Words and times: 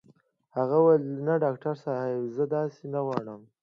هغې 0.57 0.77
وويل 0.79 1.03
نه 1.27 1.33
ډاکټر 1.43 1.75
صاحب 1.83 2.21
زه 2.35 2.43
داسې 2.55 2.83
نه 2.93 2.99
غواړم. 3.05 3.41